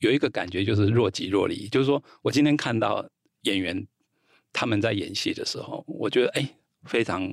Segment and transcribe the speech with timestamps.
[0.00, 1.68] 有一个感觉，就是若即若离。
[1.68, 3.08] 就是说我今天看到
[3.42, 3.86] 演员
[4.52, 7.30] 他们在演戏的时候，我觉得哎、欸、非常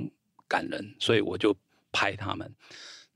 [0.47, 1.55] 感人，所以我就
[1.91, 2.53] 拍他们。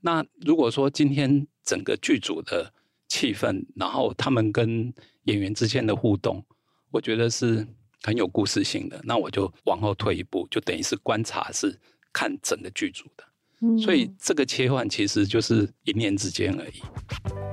[0.00, 2.72] 那如果说今天整个剧组的
[3.08, 4.92] 气氛，然后他们跟
[5.24, 6.44] 演员之间的互动，
[6.90, 7.66] 我觉得是
[8.02, 9.00] 很有故事性的。
[9.04, 11.78] 那我就往后退一步，就等于是观察，是
[12.12, 13.24] 看整个剧组的。
[13.60, 13.78] 嗯。
[13.78, 17.51] 所以这个切换其实就是一念之间而已。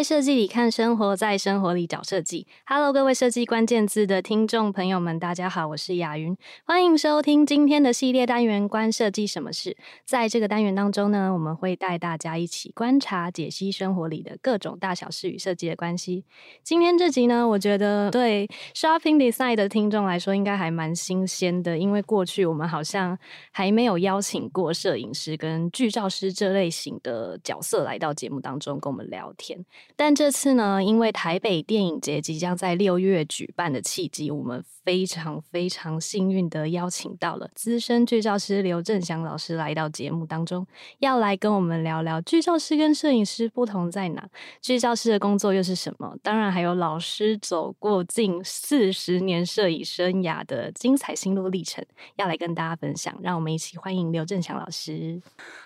[0.00, 2.46] 在设计里看生活，在生活里找设计。
[2.64, 9.72] Hello，各位设计关键字的听众朋友们，大家好，我是雅云，欢迎收听今天的系列单元《关设计什么事》。
[10.06, 16.24] 在这个单元当中呢，我们会带大家一起观察、解析生活里的各种大小事与设计的关系。
[16.62, 23.18] 今天这集呢，我觉得对 Shopping Design 的听众来说，应该还蛮新鲜的，因为过去我们好像
[23.50, 29.62] 还没有邀请过摄影师跟剧照师这类型的角色来到节目当中跟我们聊天。
[30.02, 40.66] 但这次呢，因为台北电影节即将在六月举办的契机，我们非常非常幸运的邀请到了资深剧照师刘政祥老师来到节目当中，
[41.00, 44.26] 要来跟我们聊聊剧照师跟摄影师不同在哪，
[44.62, 46.16] 剧照师的工作又是什么？
[46.22, 51.84] 当然还有老师走过近四十年摄影生涯的精彩心路历程，
[52.16, 53.14] 要来跟大家分享。
[53.22, 55.20] 让我们一起欢迎刘政祥老师。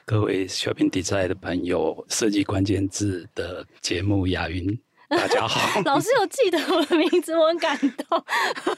[0.05, 4.24] 各位 Shopping Design 的朋友，设计关键字的节目。
[4.29, 4.81] 亚云，
[5.17, 5.81] 大家好。
[5.87, 8.25] 老师有记得我的名字，我很感动。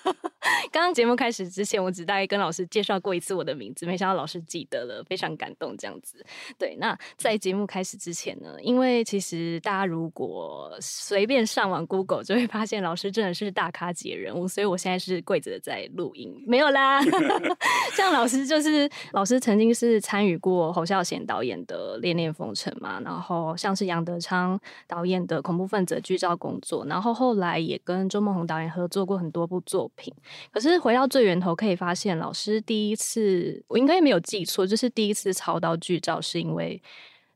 [0.71, 5.77] 刚刚节目开始之前，我只大概跟老师介绍过一次我的名字，没想到老师记得了，非常感动。
[5.77, 6.25] 这样子，
[6.59, 6.77] 对。
[6.77, 17.03] 那在节目开始之前呢，因为其实大家如果随便上网 Google，就会发现老师真的是大咖级的人物，所以我现在是跪着在录音，没有啦。
[17.97, 30.13] 像老师就是老师，曾经是参与过侯孝贤导演的《恋恋风尘》嘛，然后像是杨德昌导演的《恐怖分子》剧照到工作，然后后来也跟周梦红导演合作过很多部作品。
[30.51, 36.83] 可是回到最源头，可以发现老师第一次，我应该没有记错，就是第一次操刀剧照，是因为《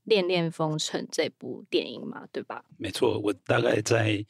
[0.04, 2.64] 恋恋风尘》这部电影嘛，对吧？
[2.76, 4.24] 没错，我大概在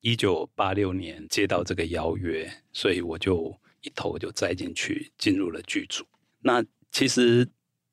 [0.00, 6.04] 一九八六年接到这个邀约，所以我就一头就栽进去，进入了剧组。
[6.40, 7.46] 那其实，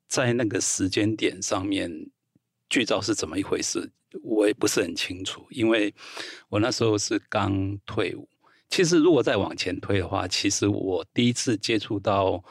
[0.07, 1.91] 在那个时间点上面，
[2.69, 3.91] 剧照是怎么一回事，
[4.23, 5.93] 我也不是很清楚，因为
[6.49, 8.27] 我那时候是刚退伍。
[8.69, 12.43] 其实，如果再往前推的话，其实我第一次接触到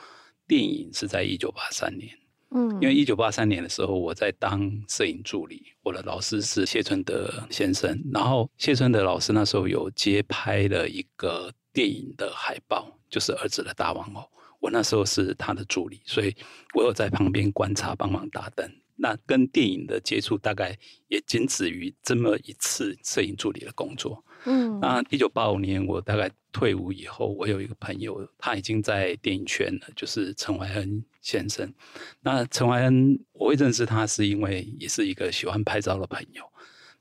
[0.47, 2.16] 电影是在一九八三年。
[2.50, 8.00] 嗯，因为一九八三年的时候，我在当摄影助理，我的老师是谢春德先生。
[8.12, 14.20] 然后，谢春德老师那时候有接拍了一个电影的海报，就是《儿子的大玩偶》。
[14.60, 16.34] 我那时候是他的助理，所以
[16.75, 18.70] 我有在旁边观察，帮忙打灯。
[18.97, 20.78] 那跟电影的接触，大概
[21.09, 24.25] 也仅止于这么一次摄影助理的工作。
[24.47, 31.72] 嗯，那一九八五年我大概退伍以后，我有一个朋友，他已经在电影圈了，就是陈怀恩先生。
[32.21, 36.44] 那陈怀恩，我会认识他是因为也是一个喜欢拍照的朋友。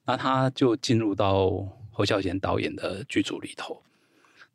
[0.05, 1.49] 那他就进入到
[1.91, 3.83] 侯孝贤导演的剧组里头。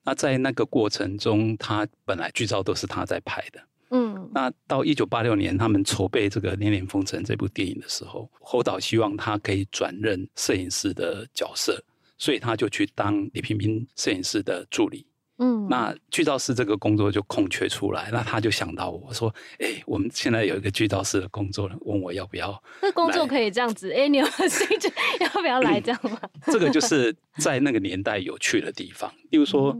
[0.04, 3.60] 那在那个过程中，他本来剧照都是他在拍的。
[3.90, 11.82] 嗯，那到一九八六年他们筹备这个《恋恋风尘》这部电影的时候，侯导希望他可以转任摄影师的角色。
[12.20, 15.06] 所以他就去当李萍萍摄影师的助理，
[15.38, 22.60] 嗯，那剧照师这个工作就空缺出来，那他就想到我说，哎、欸，我们现在有一个剧照师的工作，问我要不要？
[22.82, 26.20] 那工作可以这样子，哎、欸，你有兴趣要不要来这样吗？
[26.50, 29.78] 这个就是在那个年代有趣的地方，例如说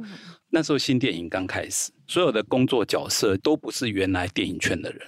[0.51, 5.01] 那时候新电影刚开始，所有的工作角色都不是原来电影圈的人，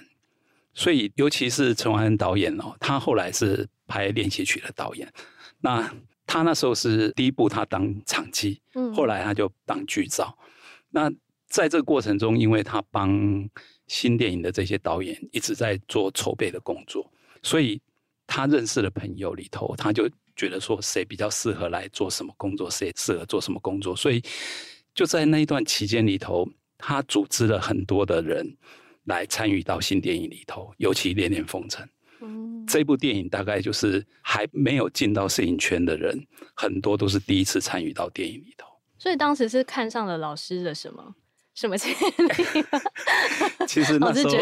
[0.73, 5.11] 所以尤其是陈怀恩导演哦，他后来是拍练习曲的导演，
[5.59, 5.93] 那。
[6.27, 8.61] 他那时候是第一部，他当场记，
[8.95, 10.37] 后来他就当剧照。
[10.89, 11.11] 那
[11.49, 13.49] 在这个过程中，因为他帮
[13.87, 17.11] 新电影的这些导演一直在做筹备的工作，
[17.43, 17.81] 所以
[18.27, 23.93] 他认识的朋友里头，他就觉得说谁比较适合来做什么工作，谁适合做什么工作。
[23.93, 24.23] 所以
[24.93, 26.47] 就在那一段期间里头，
[26.77, 28.57] 他组织了很多的人
[29.05, 31.85] 来参与到新电影里头，尤其《恋恋风尘》。
[32.67, 38.67] 这部电影大概就是还没有进到摄影圈的人，很多都是第一次参与到电影里头。
[38.99, 41.15] 所以当时是看上了老师的什么
[41.55, 42.65] 什么潜力？
[43.67, 44.35] 其实那 时候，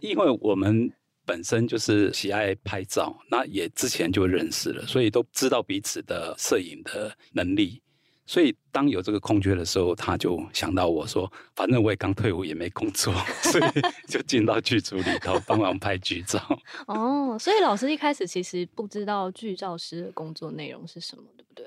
[0.00, 0.90] 因为我们
[1.24, 7.80] 本身就是喜爱拍照，那也之前就认识了，所以都知道彼此的摄影的能力。
[8.26, 13.12] 所以当有这个空缺的时候，他就想到我说，反正我也刚退伍，也没工作，
[13.42, 13.64] 所以
[14.08, 16.40] 就进到剧组里头帮忙拍剧照。
[16.86, 21.66] 哦，所以老师一开始其实不知道剧照师的工作内容是什么，对不对？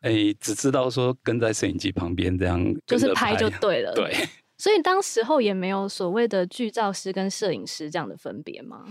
[0.00, 3.92] 哎、欸，只知道说跟在摄影机旁边这样，就是拍就对了。
[3.94, 4.14] 对，
[4.56, 8.84] 所以当时候也没有所谓的剧照师跟摄影师这样的分别吗？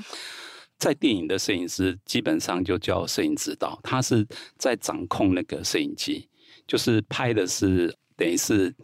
[0.77, 4.27] 在电影的摄影师基本上就叫摄影指导，他是
[4.57, 6.27] 在掌控那个摄影机。
[6.67, 8.75] 就是拍的是等于是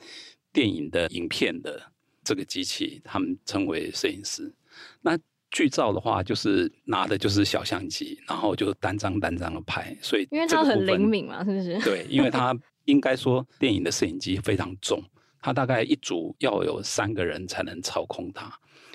[0.52, 1.82] 电影的影片的
[2.24, 4.54] 这个机器，他们称为摄影师。
[5.02, 5.18] 那
[5.52, 9.96] 剧照的话，就是拿的就是小相机，然后就单张单张的拍。
[10.02, 11.80] 所以因为它很灵敏嘛，是不是？
[11.82, 15.04] 对，因为它应该说电影的摄影机非常重，
[15.40, 18.52] 它大概一组要有三个人才能操控它。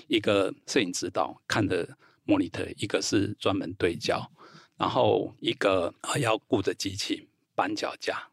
[0.07, 1.87] 一个摄影指导看着
[2.25, 4.19] monitor，一个是专门对焦，
[4.75, 8.27] 然后一个要顾着机器搬脚架。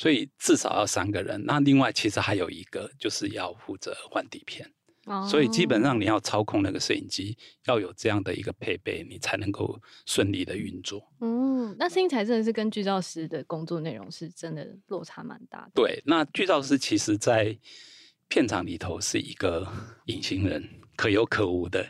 [0.00, 4.66] 所以至少要三个人，那另外其实还有一个就是要负责换底片。
[5.04, 7.36] 哦，所以基本上你要操控那个摄影机，
[7.66, 11.06] 要有这样的一个配备，你才能够顺利的运作。
[11.20, 15.72] 嗯，那声音才真的是跟剧照师的工作内容是真的落差蛮大的。
[15.74, 17.54] 对，那剧照师其实在
[18.28, 19.70] 片场里头是一个
[20.06, 20.66] 隐形人，
[20.96, 21.86] 可有可无的，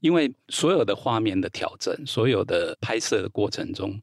[0.00, 4.00] 因为所有的画面的调整，所有的拍摄的过程中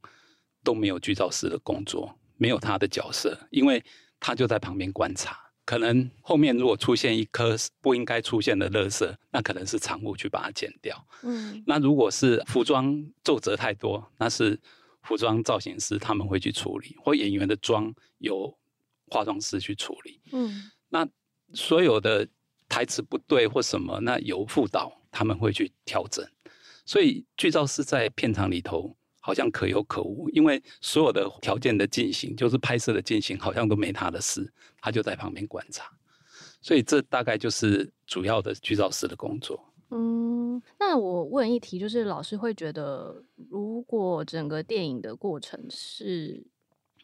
[0.63, 2.19] 都没有剧照师的工作。
[2.37, 3.83] 没有他的角色，因为
[4.19, 5.37] 他就在旁边观察。
[5.65, 11.05] 可能后面如果出现一颗不应该出现的垃圾，那可能是场务去把它剪掉。
[11.23, 14.57] 嗯，那如果是服装皱褶太多，那是
[15.01, 18.57] 服装造型师他们会去处理，或演员的妆由
[19.09, 20.21] 化妆师去处理。
[20.31, 21.05] 嗯，那
[21.53, 22.25] 所有的
[22.69, 26.25] 台词不对或什么，那由副导他们会去调整。
[26.85, 28.95] 所以剧照师在片场里头。
[29.27, 35.91] 好像可有可无，因为所有的条件的进行，就是拍摄的进行，好像都没他的事，他就在旁边观察。
[36.61, 39.61] 所以这大概就是主要的剧照师的工作。
[39.91, 46.47] 嗯，那我问一题，就是老师会觉得，如果整个电影的过程是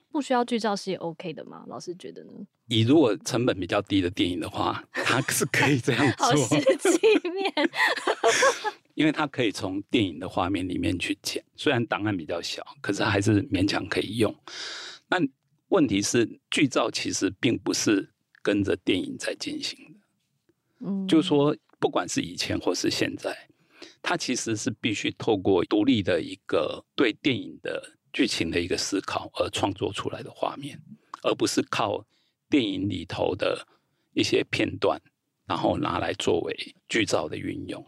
[0.09, 1.65] 不需要剧照师也 OK 的吗？
[1.67, 2.31] 老师觉得呢？
[2.69, 6.27] 以如果成本比较低的电影的话，他是可以这样做。
[6.31, 7.69] 好实际面。
[8.93, 14.33] 因为它可以从电影的画面里面去剪，虽然档案比较小，可是还是勉强可以用。
[15.07, 15.17] 那
[15.69, 19.99] 问题是，剧照其实并不是跟着电影在进行的。
[20.85, 23.35] 嗯，就是说，不管是以前或是现在，
[24.01, 30.79] 它其实是必须透过独立的一个对电影的剧情的一个思考而创作出来的画面，
[31.23, 32.05] 而不是靠
[32.49, 33.67] 电影里头的
[34.13, 35.01] 一些片段，
[35.47, 37.83] 然后拿来作为剧照的运用。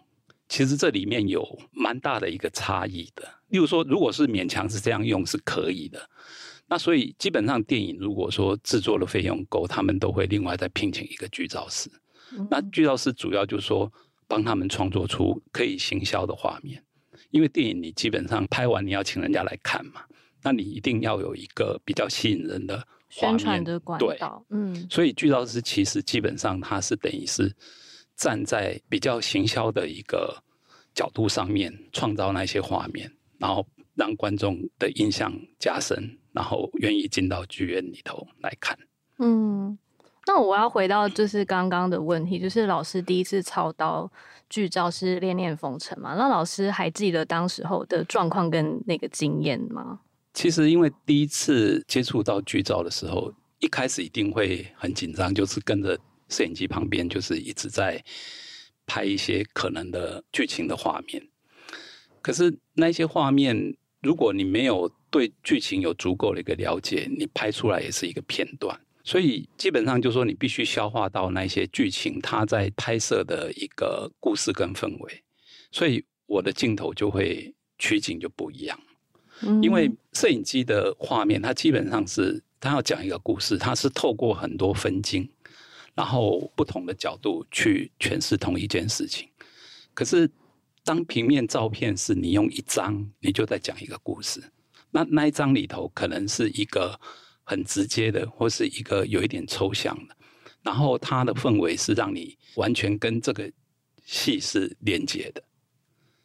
[0.48, 3.24] 其实这里面有蛮大的一个差异的。
[3.50, 6.10] 例如说，如果是勉强是这样用是可以的，
[6.68, 11.90] 那所以基本上电影如果说制作的费用够，他们都会另外再聘请一个剧照师。
[12.50, 13.92] 那剧照师主要就是说
[14.28, 16.84] 帮他们创作出可以行销的画面，
[17.30, 20.02] 因为电影你基本上拍完你要请人家来看嘛，
[20.44, 22.78] 那你一定要有一个比较吸引人的
[23.14, 24.46] 画面，宣传的管道。
[24.50, 27.56] 对，嗯，所以剧照师其实基本上他是等于是。
[28.16, 30.42] 站在比较行销的一个
[30.94, 38.78] 角度上面，创造那些画面，然后让观众的印象加深，然后愿意进到剧院里头来看。
[39.20, 39.78] 嗯，
[40.26, 44.10] 那我要回到就是刚刚的问题，就是老师第一次操刀
[44.50, 46.16] 剧照是《恋恋风尘》嘛？
[46.16, 50.00] 那老师还记得当时候的状况跟那个经验吗？
[50.34, 56.00] 其实因为第一次接触到剧照的时候，一开始一定会很紧张，就是跟着。
[56.30, 58.04] 摄影机旁边就是一直在
[58.86, 61.28] 拍一些可能的剧情的画面，
[62.22, 68.80] 可是那些画面，如果你没有对剧情有足够的一个了解，你拍出来也是一个片段。
[69.04, 75.24] 所以基本上就是说，你必须消化到那些剧情，它在拍摄的一个故事跟氛围。
[75.72, 78.80] 所以我的镜头就会取景就不一样，
[79.62, 85.30] 因为摄影机的画面，它基本上是它要讲一个故事，它是透过很多分镜。
[85.96, 89.30] 然后不同的角度去诠释同一件事情，
[89.94, 90.30] 可是
[90.84, 94.44] 当平面照片是你用一张，你就在讲一个故事，
[94.92, 97.00] 那那一张里头可能是一个
[97.44, 100.16] 很直接的，或是一个有一点抽象的，
[100.62, 103.50] 然后它的氛围是让你完全跟这个
[104.04, 105.42] 戏是连接的，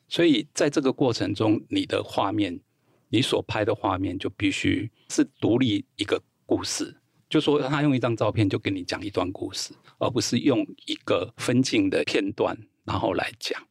[0.09, 2.61] 所以在这个过程中，你的画面，
[3.09, 7.00] 你所拍的画面就必须是独立一个故事。
[7.31, 13.63] 就说他用一张照片就跟你讲一段故事，而不是用一个分镜的片段然后来讲。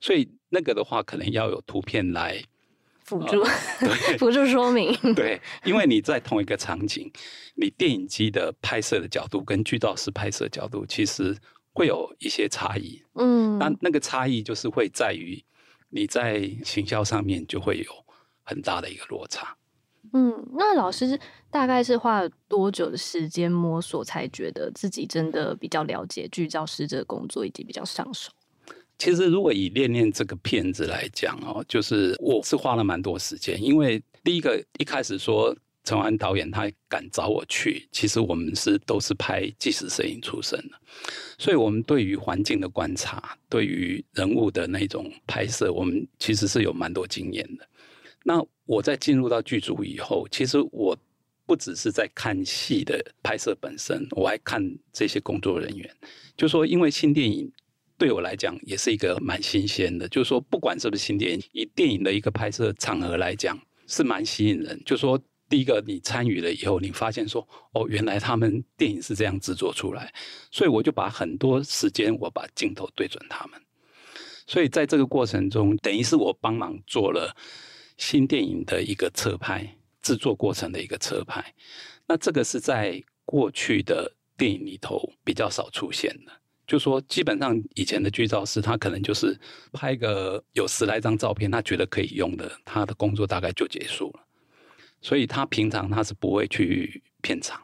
[0.00, 2.42] 所以那个的话，可能要有图片来
[3.04, 3.44] 辅助，
[4.18, 4.92] 辅助说明。
[5.14, 7.12] 对，因为你在同一个场景，
[7.54, 11.36] 你电影机的拍摄的角度跟剧照师拍摄角度，其实
[11.72, 13.02] 会有一些差异。
[13.14, 15.44] 嗯，那那个差异就是会在于
[15.90, 17.92] 你在行销上面就会有
[18.42, 19.56] 很大的一个落差。
[20.12, 21.18] 嗯，那老师
[21.50, 28.30] 大概是花了多久的时间摸索，才觉得自己真的比较了解剧照师这个工作，以及比较上手？
[28.98, 33.60] 其实，如果以恋恋这个片子来讲哦，就是我是花了蛮多时间。
[33.60, 40.78] 因为第一个一开始说陈驊安导演他敢找我去，其实我们是都是拍纪实摄影出身的，
[41.38, 47.66] 所以我们对于环境的观察，对于人物的那种拍摄，我们其实是有蛮多经验的。
[48.24, 50.96] 那我在进入到剧组以后，其实我
[51.46, 54.62] 不只是在看戏的拍摄本身，我还看
[54.92, 55.96] 这些工作人员，
[56.36, 57.50] 就说因为新电影。
[57.98, 64.82] 对我来讲也是一个蛮新鲜的，就是说，不管是不是新电影，以电影的一个拍摄场合来讲，是蛮吸引人。
[64.84, 65.16] 就说，
[65.48, 70.12] 第一个你参与了以后，你发现说，哦，原来他们电影是这样制作出来，
[70.50, 73.60] 所以我就把很多时间，我把镜头对准他们。
[74.48, 77.32] 所以在这个过程中，等于是我帮忙做了
[78.02, 81.54] 新电影的一个侧拍制作过程的一个侧拍。
[82.08, 86.32] 那这个是在过去的电影里头比较少出现的。
[86.66, 89.38] 就说基本上以前的剧照师，他可能就是
[89.72, 94.26] 拍个有十来张照片，他觉得可以用的，他的工作大概就结束了。
[95.00, 97.62] 所以他平常他是不会去片场。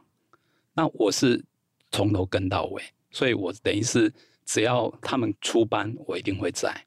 [0.72, 1.44] 那我是
[1.90, 2.80] 从头跟到尾，
[3.10, 4.12] 所以我等于是
[4.46, 6.84] 只要他们出班，我一定会在。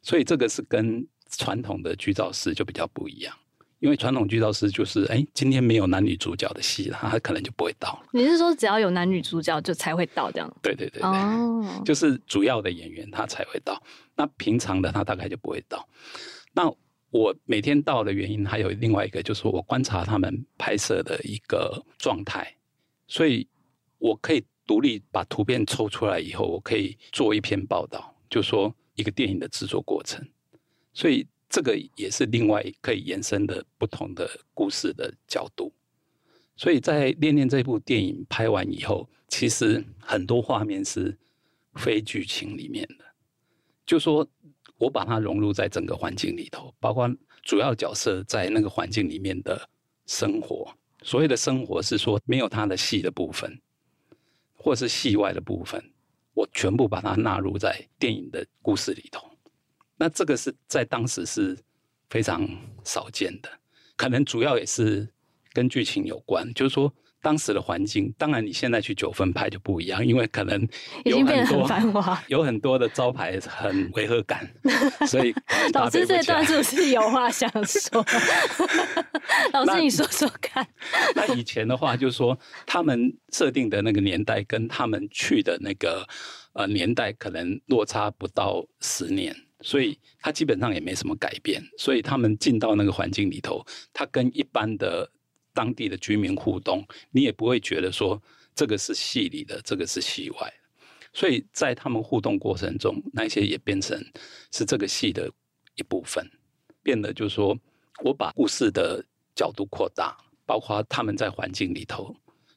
[0.00, 1.04] 所以这个是跟
[1.36, 3.34] 传统的剧照师就比较不一样。
[3.80, 8.02] 因为传统剧照师就是，哎，今天没有男女主角的戏了， 他可能就不会到。
[8.12, 10.56] 你是说只要有男女主角就才会到这样？
[10.62, 13.82] 对对对对，哦，就是主要的演员他才会到，
[14.16, 15.86] 那平常的他大概就不会到。
[16.54, 16.72] 那
[17.10, 22.56] 我每天到的原因还有另外一个，就是我观察他们拍摄的一个状态，
[23.06, 23.46] 所以
[23.98, 30.26] 我可以独立把图片抽出来以后，我可以做一篇报道，就说一个电影的制作过程，
[30.94, 31.26] 所以。
[31.46, 35.72] 这个也是另外可以延伸的不同的故事的角度，
[36.56, 41.16] 所以在《恋恋》这部电影拍完以后，其实很多画面是
[41.74, 43.04] 非剧情里面的，
[43.86, 44.26] 就说
[44.78, 47.08] 我把它融入在整个环境里头，包括
[47.44, 49.68] 主要角色在那个环境里面的
[50.06, 50.68] 生活。
[51.04, 53.60] 所谓的生活是说没有他的戏的部分，
[54.56, 55.80] 或是戏外的部分，
[56.32, 59.33] 我全部把它纳入在电影的故事里头。
[59.96, 61.56] 那这个是在当时是
[62.10, 62.48] 非常
[62.84, 63.48] 少见的，
[63.96, 65.08] 可能主要也是
[65.52, 66.52] 跟剧情有关。
[66.52, 70.60] 就是说，当时的环境，当然你现在去九分拍就不一样，因为可能
[71.04, 74.46] 有很多，已经变得很繁华，有很多的招牌很违和感，
[75.06, 75.34] 所以
[75.72, 78.04] 老师这段是不是 有话想说？
[79.52, 80.66] 老师你说说看。
[81.14, 86.06] 那以前的话，就是说他们设定的那个年代跟他们去的那个
[86.52, 89.34] 呃年代，可能落差不到十年。
[89.64, 95.10] 所以他基本上也没什么改变，所以他们进到那个环境里头，他跟一般的
[95.54, 98.22] 当地的居民互动，你也不会觉得说
[98.54, 100.52] 这个是戏里的，这个是戏外。
[101.14, 103.98] 所以在他们互动过程中，那些也变成
[104.52, 105.30] 是这个戏的
[105.76, 106.28] 一部分，
[106.82, 107.56] 变得就是说
[108.02, 109.02] 我把故事的
[109.34, 112.14] 角度扩大，包括他们在环境里头。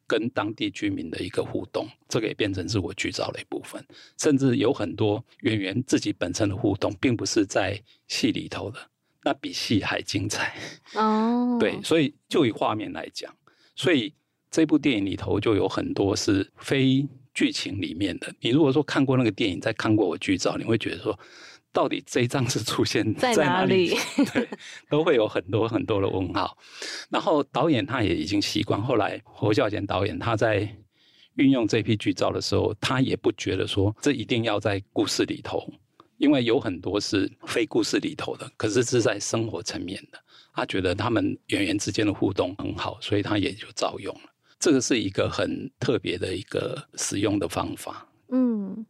[0.08, 3.86] 跟当地居民的一个互动，这个也变成是我剧照的一部分。
[4.18, 8.80] 甚至有很多演员自己本身的互动，并不是在戏里头的，
[9.24, 10.56] 那比戏还精彩。
[10.94, 13.36] 哦， 对，所以就以画面来讲，
[13.76, 14.14] 所以
[14.50, 18.34] 这部电影里头就有很多是非剧情里面的。
[18.40, 21.20] 你如果说看过那个电影，再看过我剧照，你会觉得说。
[21.78, 23.94] 到底这一张是出现在哪里？
[24.34, 24.50] 对，
[24.90, 26.58] 都会有很多很多的问号。
[27.08, 28.82] 然后导演他也已经习惯。
[28.82, 30.68] 后来侯孝贤导演他在
[31.36, 35.72] 运用这批剧照的时候，他也不觉得说这一定要在故事里头，
[36.18, 40.18] 因为有很多是非故事里头的，可是是在生活层面的。
[40.56, 44.22] 他觉得他们演员之间的互动很好，所以他也就照用了。
[44.60, 48.10] 这个是一个很特别的一个使用的方法。
[48.32, 48.84] 嗯。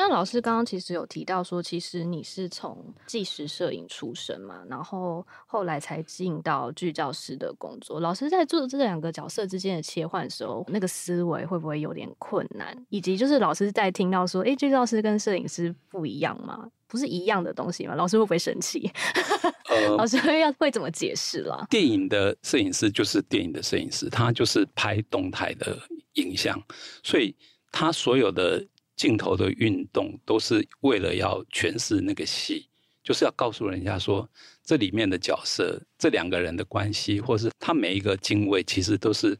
[0.00, 8.00] 那老师刚刚其实有提到说，其实你是从纪实摄影出身嘛，然后后来才进到剧照师的工作。
[8.00, 12.74] 老师在做这两个角色之间的切换的时候，那个思维会不会有点困难？
[12.88, 16.66] 以及就是老师在听到说，哎，剧照师跟摄影师不一样吗？
[16.88, 17.94] 不是一样的东西吗？
[17.94, 18.90] 老师会不会生气？
[19.68, 21.66] 呃、老师会要会怎么解释啦？
[21.68, 25.78] 电影的摄影师就是电影的摄影师，他就是拍动态的
[26.14, 26.58] 影像，
[27.02, 27.36] 所以
[27.70, 28.66] 他所有的。
[29.00, 32.68] 镜头的运动都是为了要诠释那个戏，
[33.02, 34.28] 就是要告诉人家说，
[34.62, 39.34] 这里面的角色，这两个人的关系，或是他每一个镜位，其实都是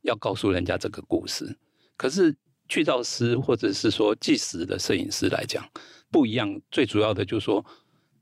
[0.00, 1.54] 要告诉人家这个故事。
[1.98, 2.34] 可是
[2.66, 5.62] 剧照师或者是说纪实的摄影师来讲
[6.10, 7.62] 不一样，最主要的就是说，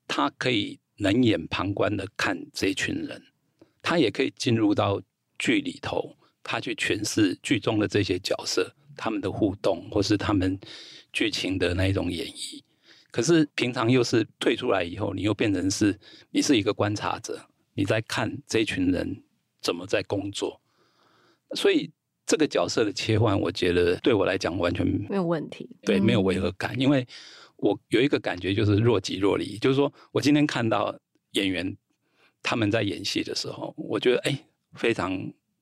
[0.09, 3.23] 他可以冷眼旁观的看这群人，
[3.81, 5.01] 他也可以进入到
[5.39, 10.61] 剧里头，他去诠释剧中的这些角色，他们的互动，或是他们
[11.11, 12.61] 剧情的那一种演绎。
[13.11, 15.99] 可是平常又是退出来以后，你又变成是
[16.31, 17.41] 你是一个观察者，
[17.73, 19.25] 你在看这群人
[19.63, 20.61] 怎么在工作，
[21.57, 21.91] 所以
[22.27, 27.07] 这个角色的切换，我觉得对我来讲完全没有问题，对，没有违和感，因为
[27.57, 30.95] 我有一个感觉就是若即若离，就是说我今天看到
[31.31, 31.75] 演员
[32.43, 34.39] 他们在演戏的时候，我觉得哎
[34.75, 35.19] 非常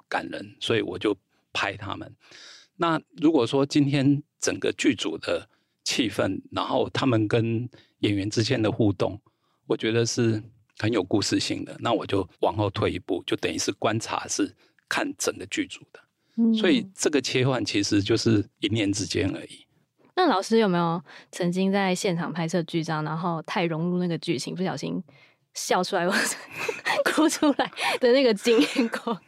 [0.09, 1.17] 感人，所以我就
[1.53, 2.13] 拍他们。
[2.81, 5.49] 那如果说今天整个剧组的
[5.85, 7.69] 气氛，然后他们跟
[7.99, 9.21] 演员之间的互动，
[9.67, 10.41] 我觉得是
[10.79, 11.77] 很有故事性的。
[11.81, 14.55] 那我就往后退一步，就等于是观察，是
[14.89, 16.01] 看整个剧组的。
[16.37, 19.67] 嗯，所以这个切换其实就是一念之间而已。
[20.15, 25.03] 那老师有没有曾经在现场拍摄剧照，然后太融入那个剧情，不小心
[25.55, 26.37] 笑出来或者
[27.11, 29.21] 哭出来的那个经验过？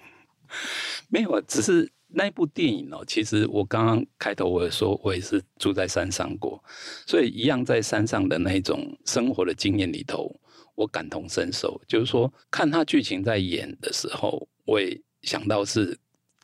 [1.11, 1.90] 没有，只是。
[2.12, 6.62] 那一部电影哦，其实我刚刚开头我也说，我也是住在山上过，
[7.07, 10.35] 所以一样在山上的那种生活的经验里头，
[10.75, 11.81] 我感同身受。
[11.87, 15.97] 就是说，看他剧情在演的时候，我也想到是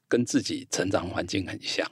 [0.09, 1.85] 跟自己成长环境很像，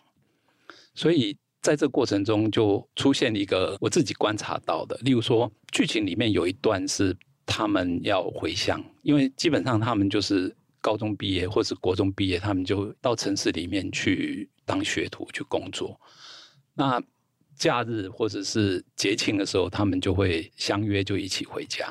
[0.95, 10.55] 所以在这过程中就出现一个我自己观察到的，例如说，剧情里面有一段是他们要回乡，因为基本上他们就是。
[10.85, 15.99] 高中毕业或是国中毕业，他们就到城市里面去当学徒去工作。
[16.75, 17.03] 那
[17.57, 21.89] 假日或者是节庆的时候，他们就会相约就一起回家。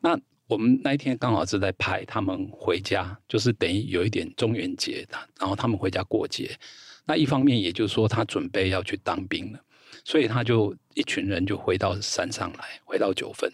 [0.00, 6.58] 那我们那一天刚好是在拍他们回家，就是等于有一点中元节的，然后他们回家过节。
[7.04, 9.60] 那一方面，也就是说他准备要去当兵了，
[10.04, 13.52] 所以他就一群人就回到山上来，回到九份。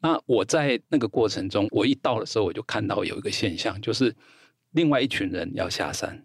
[0.00, 4.14] 那我在那个过程中，我一到的时候，我就看到有一个现象，就是
[4.72, 6.24] 另外一群人要下山，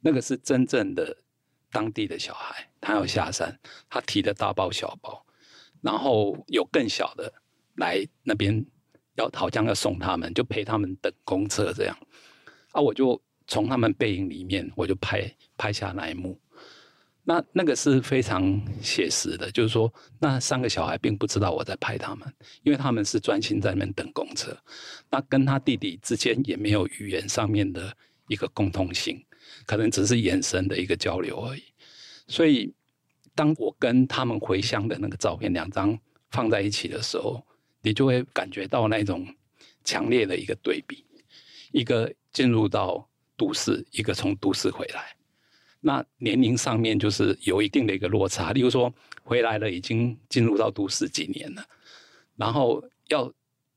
[0.00, 1.16] 那个是真正的
[1.72, 5.24] 当地的小孩，他要下山，他提的大包小包，
[5.80, 7.32] 然后有更小的
[7.76, 8.64] 来那边
[9.14, 11.98] 要好像要送他们，就陪他们等公车这样，
[12.72, 16.38] 啊，我就从他们背影里面，我就拍拍下那一幕。
[17.28, 24.56] 那那个是非常写实的，就是说，那三个小孩并不知道我在拍他们，因为他们是专心在那边等公车。
[25.10, 27.92] 那跟他弟弟之间也没有语言上面的
[28.28, 29.20] 一个共通性，
[29.66, 31.64] 可能只是眼神的一个交流而已。
[32.28, 32.72] 所以，
[33.34, 35.98] 当我跟他们回乡的那个照片两张
[36.30, 37.44] 放在一起的时候，
[37.82, 39.26] 你就会感觉到那种
[39.82, 41.04] 强烈的一个对比：
[41.72, 45.15] 一个进入到都市，一个从都市回来。
[45.80, 51.64] 那年龄上面就是有一定的一个落差，例如说回来了已经进入到都市几年了，
[52.36, 53.32] 然后要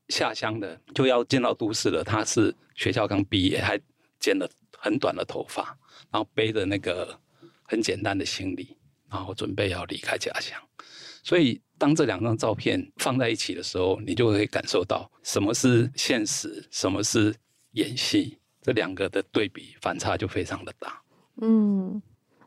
[0.08, 2.02] 下乡的就要进到都市了。
[2.02, 3.80] 他是学校刚毕业，还
[4.18, 5.76] 剪了很短的头发，
[6.10, 7.18] 然后背着那个
[7.62, 8.76] 很简单的行李，
[9.08, 10.60] 然后准备要离开家乡。
[11.22, 17.34] 所以当这两张照片放在一起的时候，你就会感受到什么是现实，什么是
[17.72, 21.00] 演戏，这两个的对比反差就非常的大。
[21.40, 22.00] 嗯，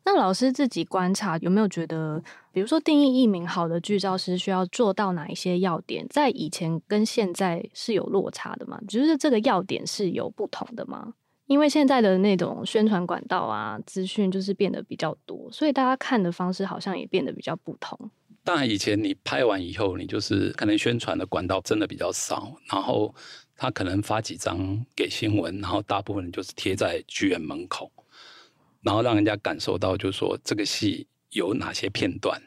[0.05, 8.79] 那老师自己观察有没有觉得，比如说定义一名好的剧照师需要做到哪一些要点，在以前跟现在是有落差的吗？
[8.87, 11.13] 就是这个要点是有不同的吗？
[11.45, 17.97] 因为现在的那种宣传管道啊，资讯就是变得比较多，所以大家看的方式好像也变得比较不同。
[18.45, 23.13] 当然，以前你拍完以后，你就是可能宣传的管道真的比较少，然后
[23.55, 27.91] 他可能发几张给新闻，然后大部分人就是贴在剧院门口。
[28.83, 32.41] 然后让人家感受到，就是说这个戏有哪些片段。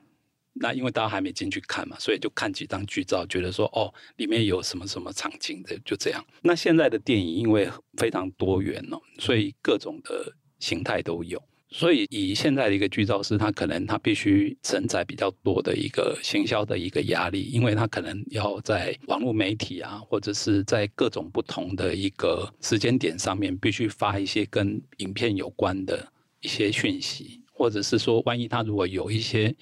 [0.59, 6.25] 那因为大家还没进去看嘛，所以就看几张剧照，觉得说哦，里面有什么什么场景的，就这样。
[6.41, 7.69] 那现在的电影因为
[7.99, 11.43] 非常多元哦，所以各种的形态都有。
[11.69, 26.11] 所以以现在的一个剧照师，他可能他必须承载比较多的一个行销的一个压力，因为他可能要在网络媒体啊，或者是在各种不同的一个时间点上面，必须发一些跟影片有关的。
[26.47, 29.53] 一些讯息，或者是说，万一他如果有一些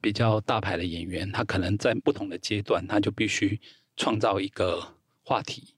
[0.00, 3.60] 比较大牌的演员，他可能在不同的阶段，他就必须
[3.96, 5.74] 创造一个话题。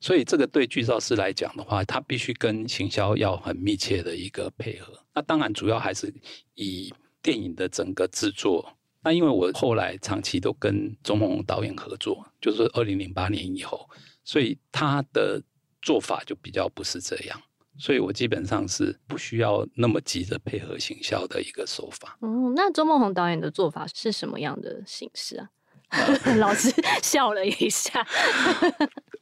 [0.00, 4.92] 所以，这个对剧照师来讲的话，他必须跟行销要很密切的一个配合。
[5.14, 6.12] 那当然，主要还是
[6.54, 8.76] 以电影的整个制作。
[9.04, 13.88] 那因为我后来长期都跟钟孟宏导演合作，就是二零零八年以后，
[14.24, 15.40] 所以他的
[15.80, 17.40] 做法就比较不是这样。
[17.78, 22.18] 所以我基本上是不需要那么急着配合行销的一个手法。
[22.20, 25.48] 嗯，那周梦红导演的做法是什么样的形式啊？
[26.36, 26.70] 老师
[27.02, 28.06] 笑了一下。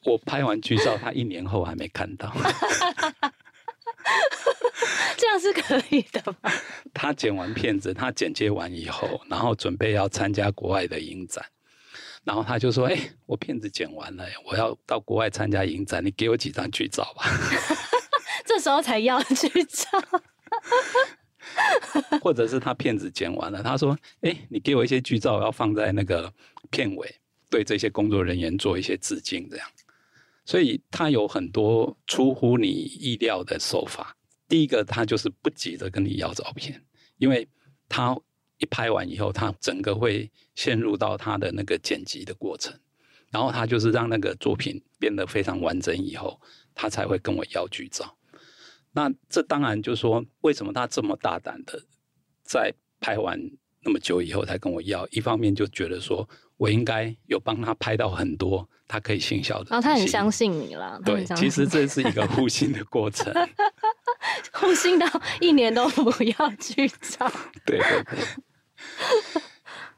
[0.05, 2.33] 我拍完剧照，他一年后还没看到。
[5.17, 6.51] 这样是可以的吗？
[6.93, 11.45] 他剪完片子，他剪接完以后，然后准备要参加国外的影展，
[12.25, 17.25] 然后他就说：“哎、欸，我片子剪完了，我要到国外参加影展，你给我几张剧照吧。”
[18.47, 19.89] 这时候才要 剧照，
[22.23, 26.33] 或者是他片子剪完了，他说：“哎、你给我一些剧照，要放在那个
[26.71, 27.15] 片尾，
[27.51, 29.69] 对这些工作人员做一些致敬。”这样，
[30.45, 34.17] 所以他有很多出乎你意料的手法。
[34.49, 36.81] 第一个，他就是不急着跟你要照片，
[37.19, 37.49] 因为
[37.89, 38.17] 他
[38.59, 42.73] 一拍完以后，他整个会陷入到他的那个剪辑的过程，
[43.31, 46.41] 然后他就是让那个作品变得非常完整以后，
[46.75, 48.17] 他才会跟我要剧照。
[48.97, 51.79] 那这当然就是说，为什么他这么大胆的
[52.43, 53.39] 在拍完
[53.83, 55.07] 那么久以后才跟我要？
[55.09, 60.99] 一方面就觉得说我应该有帮他拍到很多他可以信效的，然后他很相信你了。
[61.05, 63.31] 对，其实这是一个互信的过程，
[64.55, 65.07] 互信到
[65.43, 67.31] 一年都不要去找。
[67.67, 68.19] 对 对对。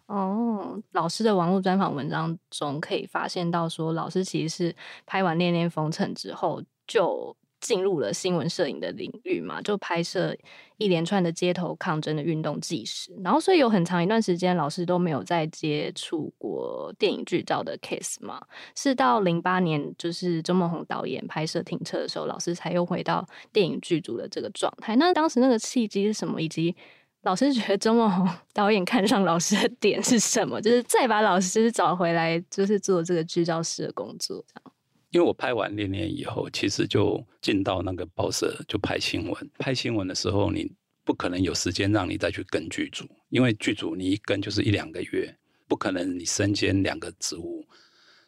[0.06, 7.36] 哦，老师的网络专访文章中可以发现到说，老师其实是拍完《恋恋风尘》之后就。
[7.60, 10.36] 进入了新闻摄影的领域嘛，就拍摄
[10.76, 18.40] 一连串的街头抗争的运动纪实，然后所以有很长一段时间，老师都没有再接触过电影剧照的 case 嘛。
[18.74, 24.94] 是到零八年，就是周梦宏导演拍摄《停车》的时候，老师才又回到电影剧组的这个状态。
[24.96, 26.40] 那当时那个契机是什么？
[26.40, 26.74] 以及
[27.22, 30.60] 老师觉得周梦宏 导演看上老师的点是什么？
[30.60, 34.72] 就是再把老师找回来，就是做这个剧照师的工作，这样。
[35.10, 39.50] 因为我拍完《恋恋》以后，其实就进到那个报社就拍新闻。
[39.58, 40.70] 拍新闻的时候，你
[41.04, 45.34] 不可能有时间让你再去跟剧组，因为剧组你一跟就是一两个月，
[45.66, 47.66] 不可能你身兼两个职务，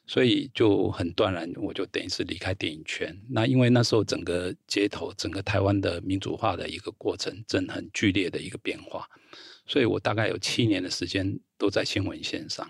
[0.06, 3.14] 所以就很断然，我就等于是离开电影圈。
[3.28, 9.06] 那因为那时候整个街头、整个台湾的民主化的一个过程正很剧烈的一个变化，
[9.66, 12.66] 所以我大概有七年的时间都在新闻线上。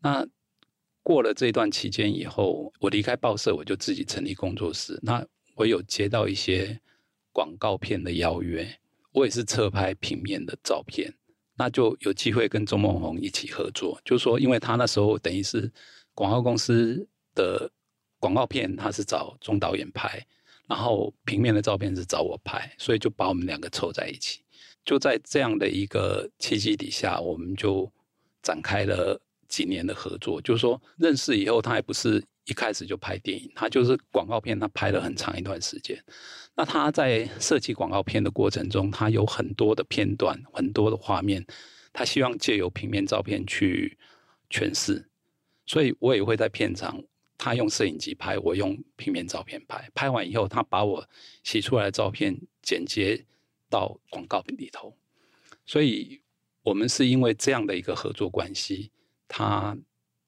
[0.00, 0.26] 那
[1.02, 4.98] 过了这段期间以后，我离开报社，我就自己成立工作室。
[5.02, 6.80] 那我有接到一些
[7.32, 8.78] 广告片的邀约，
[9.12, 11.12] 我也是侧拍平面的照片，
[11.56, 14.00] 那就有机会跟钟孟宏一起合作。
[14.04, 15.70] 就是说，因为他那时候等于是
[16.14, 17.68] 广告公司的
[18.20, 20.24] 广告片，他是找钟导演拍，
[20.68, 24.42] 然后平面的照片是找我拍，所以就把我们两个凑在一起。
[24.84, 27.90] 就在这样的一个契机底下，我们就
[28.40, 29.20] 展开了。
[29.52, 36.02] 几年的合作，就是说认识以后，他也不是一开始就拍电影，他就是广告片，他拍了很长一段时间。
[36.56, 41.44] 那他在设计广告片的过程中，他有很多的片段，很多的画面，
[41.92, 43.98] 他希望借由平面照片去
[44.48, 45.06] 诠释。
[45.66, 47.04] 所以我也会在片场，
[47.36, 49.86] 他用摄影机拍，我用平面照片拍。
[49.94, 51.06] 拍完以后，他把我
[51.44, 53.22] 洗出来的照片剪接
[53.68, 54.96] 到广告里头。
[55.66, 56.22] 所以
[56.62, 58.90] 我们是因为这样的一个合作关系。
[59.34, 59.74] 他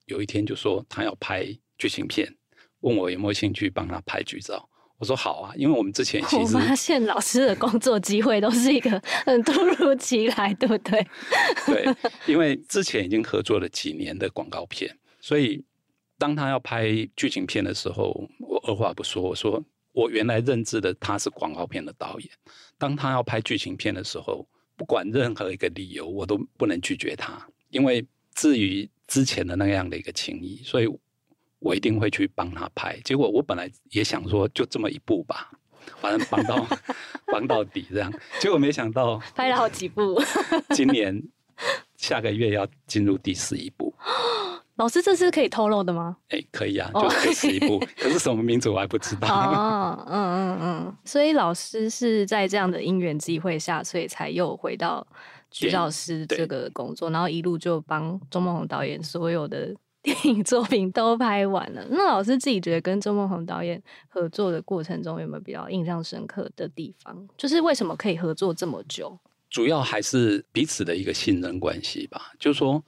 [0.07, 1.45] 有一天就说他要拍
[1.77, 2.35] 剧情片，
[2.79, 4.67] 问我有没有兴趣帮他拍剧照。
[4.97, 8.89] 我说好啊，因为我们之前其实我发现老师的工作机会都是一个
[9.25, 11.05] 很突如其来，对不对？
[11.67, 11.85] 对，
[12.25, 15.63] 因为之前已经合作了几年的广告片，所以
[16.17, 22.29] 当他要拍剧情片的时候，我二话不说，我说我原来认知的他是广告片的导演，
[22.79, 28.89] 当他要拍剧情片的时候，不管任何一个理由，我都不能拒绝他，因为至于。
[29.07, 30.87] 之前的那样的一个情谊，所以
[31.59, 32.99] 我一定会去帮他拍。
[33.03, 35.51] 结果我本来也想说，就这么一部吧，
[35.99, 36.67] 反正帮到
[37.31, 38.13] 帮到底这样。
[38.39, 40.21] 结果没想到拍了好几部。
[40.69, 41.21] 今年
[41.95, 43.93] 下个月要进入第十一部。
[44.75, 46.17] 老师，这是可以透露的吗？
[46.27, 47.79] 哎、欸，可以啊，就是第十一部。
[47.97, 49.27] 可是什么名字我还不知道。
[49.29, 50.97] 哦，嗯嗯嗯。
[51.05, 55.07] 所以老师是在这样的因缘机会下，所以才又回到。
[55.55, 61.87] 剧照师这个工作，然后一路就帮钟孟宏导演所有的 电影作品都拍完了。
[61.89, 67.27] 那老师自己觉得跟钟孟宏导演合作的过程中，有没有比较印象深刻的地方？
[67.37, 69.17] 就是为什么可以合作这么久？
[69.49, 72.33] 主要还是彼此的一个信任关系吧。
[72.37, 72.83] 就是说，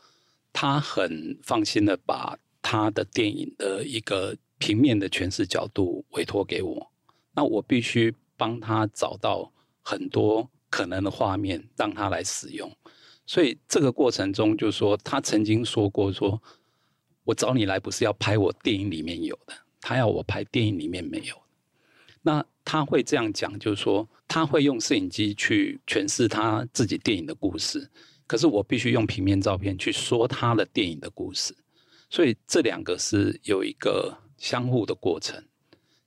[0.51, 6.91] 他很放心的把他的电影的一个平面的诠释角度委托给我，
[7.34, 10.49] 那我必须帮他找到很多。
[10.78, 12.72] 可能的画面让他来使用，
[13.26, 16.40] 所以这个过程中，就是说他曾经说过说，
[17.24, 21.36] 我找你来不是要拍我电影里面有的，他要我拍电影里面没有。
[22.22, 27.90] 那他会这样讲，就是说他会用摄影机去诠释他自己电影的故事，
[28.28, 31.56] 可是我必须用平面照片去说他的电影的故事。
[32.08, 35.44] 所以这两个是有一个相互的过程，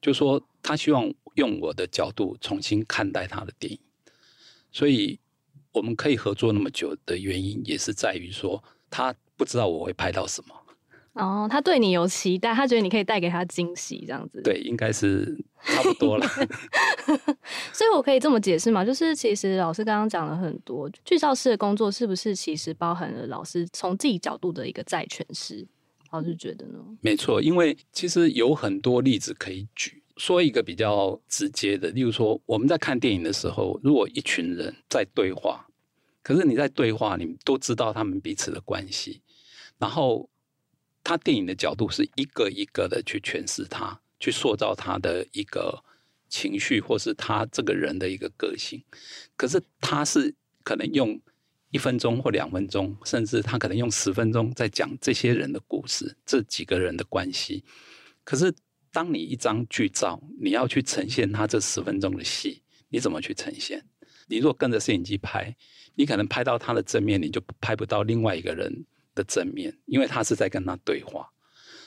[0.01, 3.81] 就是说他希望用我的角度重新看待他的电影，
[4.73, 5.19] 所以。
[5.73, 10.55] 我们可以合作那么久的原因，也是在于说他不知道我会拍到什么。
[11.13, 14.43] 哦，他对你有期待，他觉得你可以带给他惊喜，这样子。
[14.43, 16.27] 对，应该是差不多了。
[17.73, 18.85] 所以，我可以这么解释吗？
[18.85, 25.65] 就是其实老师刚刚讲了很多，剧照师的工作是不是其实包含了老师从自己角度的一个再诠释？
[26.11, 26.81] 老师觉得呢？
[27.01, 30.00] 没错，因为其实有很多例子可以举。
[30.21, 35.67] 说一个比较直接的，例如说，我们在看电影的时候，如果一群人在对话，
[36.23, 39.23] 可是你在对话，你都知道他们彼此的关系，
[39.79, 40.29] 然后
[41.03, 45.83] 他电影的角度是一个一个的去诠释他，去塑造他的一个
[46.29, 48.85] 情绪，或是他这个人的一个个性。
[49.39, 51.19] 可是他是可能用
[51.71, 57.65] 一分钟或两分钟，甚至他可能用十分钟在讲这些人的故事，这几个人的关系。
[58.23, 58.55] 可是。
[58.93, 63.85] 当你一张剧照，你要去呈现他这十分钟的戏，你怎么去呈现？
[64.27, 65.55] 你如果跟着摄影机拍，
[65.95, 71.29] 你可能拍到他的正面，你就拍不到另外一个人的正面，因为他是在跟他对话。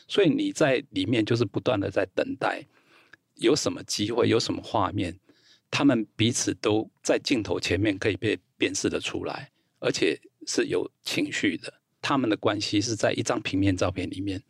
[0.07, 2.65] 所以你在里面就是不断的在等待，
[3.35, 5.19] 有什么机会，有什么画面，
[5.69, 11.73] 他们彼此都在镜头前面可以被辨识的出来，而且是有情绪的。
[12.01, 14.41] 他们的关系是在一张平面照片里面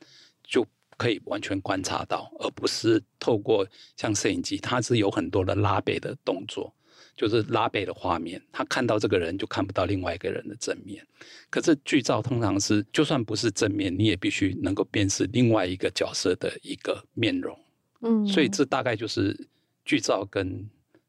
[0.43, 0.63] 就。
[1.03, 6.73] 可以完全观察到，而不是透过像摄影机，它是有很多的拉背的动作，
[7.13, 8.41] 就是拉背的画面。
[8.53, 11.05] 他看到这个人，就看不到另外一个人的正面。
[11.49, 17.59] 可是剧照通常是，就算不是正面，你也必须能够辨识另外一个角色的一个面容。
[17.99, 19.37] 嗯，所以这大概就是
[19.83, 20.65] 剧照跟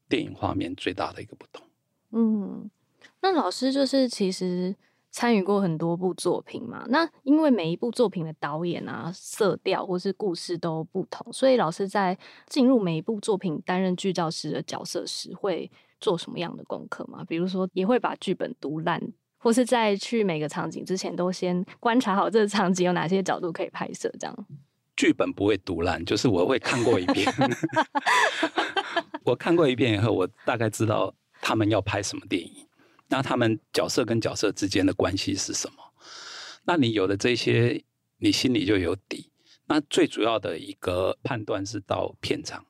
[0.09, 1.65] 电影画面最大的一个不同。
[2.11, 2.69] 嗯，
[3.21, 4.75] 那老师就是其实。
[5.15, 17.25] 参与过很多部作品嘛，那因为每一部作品的导演啊、色调或是故事都不同，所以老师在进入每一部作品担任剧照师的角色时，会做什么样的功课吗？
[17.29, 19.01] 比如说，也会把剧本读烂，
[19.39, 24.47] 或是在去每个场景之前都先观察好这个场景有哪些角度可以拍摄，这样。
[24.97, 27.33] 剧本不会读烂，就是我会看过一遍。
[29.25, 32.67] 我看过一遍以后，我大概知道他们要拍什么电影。
[33.09, 35.77] 那他们角色跟角色之间的关系是什么？
[36.65, 37.85] 那你有了这些，
[38.19, 39.31] 你心里就有底。
[39.67, 42.65] 那最主要的一个判断是到片场，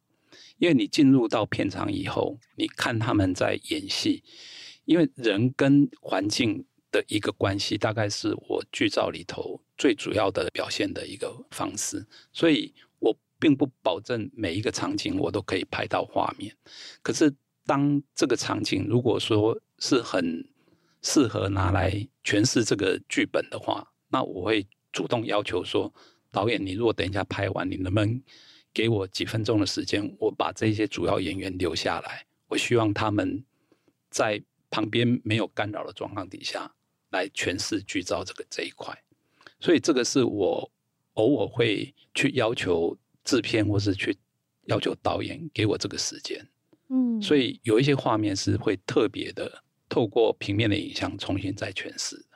[0.59, 4.23] 因为你进入到片场以后，你看他们在演戏，
[4.85, 12.07] 因为人跟环境的一个关系，大概是我剧照里头最主要的表现的一个方式。
[12.33, 16.57] 所以我并不保证每一个场景我都可以拍到画面，
[17.03, 17.33] 可是
[17.67, 20.49] 当这个场景如果说，是很
[21.03, 21.91] 适合拿来
[22.25, 25.93] 诠释这个剧本的话，那我会主动要求说，
[26.31, 28.23] 导演，你如果等一下拍完，你能不能
[28.73, 33.45] 给我几分钟的时间，我把这些主要演员留下来，我希望他们
[34.09, 36.75] 在旁边没有干扰的状况底下
[37.11, 38.99] 来诠释剧照这个这一块。
[39.61, 40.73] 所以这个是我
[41.13, 44.17] 偶尔会去要求制片，或是去
[44.65, 46.49] 要求导演给我这个时间。
[46.89, 49.61] 嗯，所以有一些画面是会特别的。
[49.95, 52.27] 透过平面的影像重新再诠释。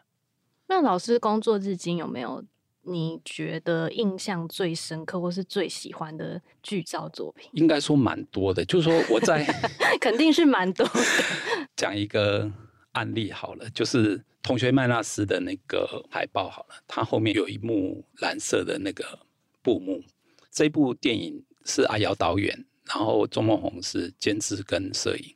[0.69, 2.45] 那老师工作至今有没有
[2.83, 7.51] 你觉得印象最深刻或是最喜欢的剧照作品？
[7.55, 9.45] 应该说蛮多的，就是说我在
[10.01, 11.01] 肯定是蛮多的。
[11.75, 12.49] 讲一个
[12.93, 19.19] 案例好了，就是《同学麦娜斯》的那个海报好了，它后面有一幕蓝色的那个
[19.63, 20.05] 布幕。
[20.53, 25.35] 这部电影是阿瑶导演，然后钟孟宏是监制跟摄影，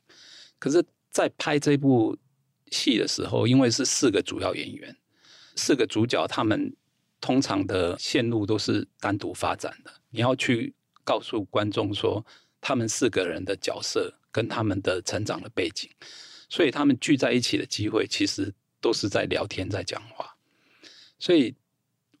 [0.57, 0.81] 可是。
[1.13, 2.17] 在拍这部
[2.71, 4.97] 戏的时候，因为是四个主要演员，
[5.55, 6.75] 四个主角，他们
[7.21, 9.93] 通常的线路都是单独发展的。
[10.09, 10.73] 你要去
[11.03, 12.25] 告诉观众说，
[12.59, 15.87] 他们四个人的角色跟他们的成长的背景，
[16.49, 20.35] 所以他们聚在一起的机会，其实都是在聊天，在讲话。
[21.19, 21.55] 所以，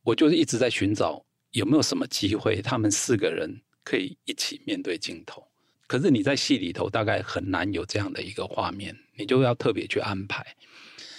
[0.03, 5.47] 我就是一直在寻找有没有什么机会，他们四个人可以一起面对镜头。
[5.93, 10.43] 可是你在戏里头大概很难有这样的一个画面，你就要特别去安排。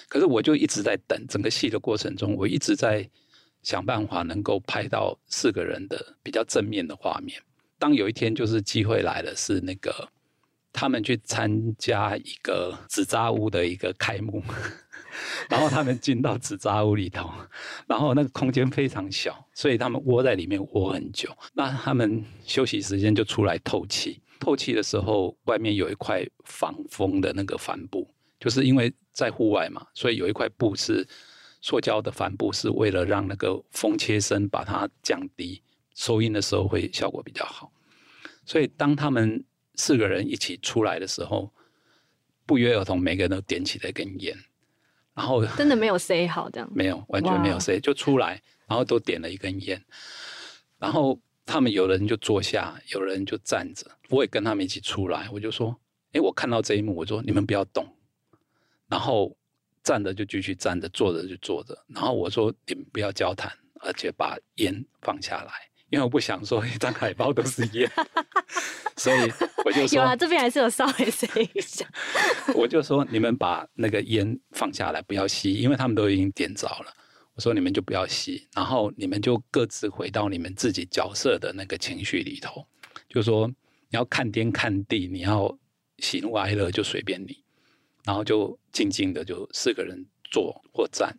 [0.09, 3.09] 可是我就一直在等，整个戏的过程中，我一直在
[3.63, 7.41] 想办法能够拍到四个人的比较正面的画面。
[7.79, 10.09] 当有一天就是机会来了，是那个
[10.73, 14.43] 他们去参加一个纸扎屋的一个开幕，
[15.49, 17.31] 然后他们进到纸扎屋里头，
[17.87, 21.31] 然后那个空间非常小，所以他们窝在里面窝很久。
[21.53, 28.07] 那他们休息时间就出来透气，透气的时候外面有一块防风的那个帆布，
[28.39, 31.09] 就是因为在户外嘛，所以有一块布是
[31.63, 35.63] 塑胶的帆布，是为了让那个风切声把它降低，
[35.95, 37.73] 收音的时候会效果比较好。
[38.45, 39.43] 所以当他们
[39.77, 41.51] 四个人一起出来的时候，
[42.45, 44.37] 不约而同，每个人都点起了一根烟，
[45.15, 49.83] 然后真的没有 say 好这样，没有完全没有 say，就出来，然后都点了一根烟，
[50.79, 55.79] 然后他们有人就坐下，有人就站着，我也跟他们一起出来，我就说，
[56.13, 57.87] 哎，我看到这一幕，我说你们不要动，
[58.89, 59.37] 然后
[59.83, 65.53] 站着就继续站着，坐着就坐着，然后我说你们不要交谈，而且把烟放下来。
[65.91, 67.89] 因为我不想说 一张海报都是烟，
[68.97, 69.31] 所以
[69.65, 71.87] 我就说，有啊，这边还是有稍微 say 一下。
[72.57, 76.93] 我就说你们把那个烟放下来，不要吸，因为他们都已经点着了。
[77.35, 82.67] 我说你们就不要吸，然后你们就各自回到你们自己角色的那个情绪里头。
[83.09, 83.55] 就说你
[83.91, 85.59] 要看天看地，你要
[85.99, 87.43] 喜怒哀乐就随便你，
[88.05, 91.17] 然后就静静的就四个人坐或站。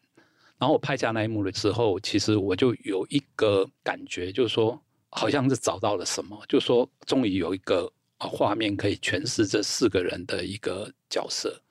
[0.57, 11.61] 然后我拍下那一幕的时候，其实我就有一个感觉，就是说，好像是找到了什么，就说，终于有一个画面可以诠释这四个人的一个角色。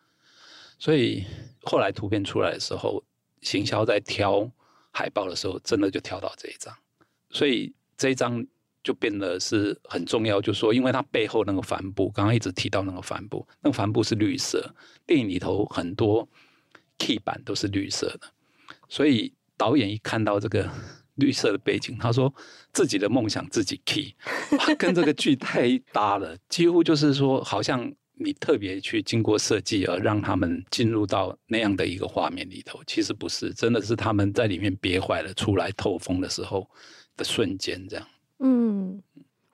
[0.78, 1.24] 所以
[1.62, 3.02] 后来图片出来的时候，
[3.44, 4.50] 行销在挑
[4.90, 6.74] 海报的时候，真的就挑到这一张。
[7.30, 8.44] 所以这一张
[8.82, 14.74] 就变得是很重要，就是说，因为它背后那个帆布，刚刚一直提到那个帆布，那个帆布是绿色，
[15.06, 16.28] 电影里头很多
[16.98, 18.32] key 板都是绿色的。
[18.88, 20.68] 所以导演一看到这个
[21.16, 22.32] 绿色的背景，他说
[22.72, 24.14] 自己的梦想自己 key，
[24.76, 36.68] 跟这个剧太搭了，几乎就是说，好像你特别去经过设计而让他们进入到那样的一个画面里头，其实不是，真的是他们在里面憋坏了出来透风的时候
[37.16, 38.06] 的瞬间，这样。
[38.38, 39.02] 嗯，